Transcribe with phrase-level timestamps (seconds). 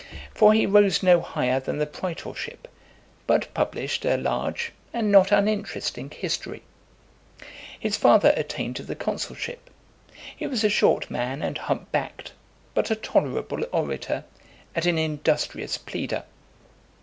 [0.33, 2.67] For he rose no higher than the praetorship,
[3.27, 6.63] but published a large and not uninteresting history.
[7.79, 9.69] His father attained to the consulship:
[10.35, 12.31] he was a short man and hump backed,
[12.73, 14.25] but a tolerable orator,
[14.73, 16.23] and an industrious pleader.